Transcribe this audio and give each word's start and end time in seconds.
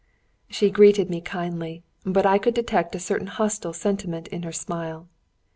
She 0.49 0.71
greeted 0.71 1.11
me 1.11 1.21
kindly, 1.21 1.83
but 2.03 2.25
I 2.25 2.39
could 2.39 2.55
detect 2.55 2.95
a 2.95 2.99
certain 2.99 3.27
hostile 3.27 3.71
sentiment 3.71 4.27
in 4.29 4.41
her 4.41 4.51
smile. 4.51 5.07